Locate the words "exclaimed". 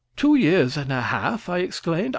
1.59-2.09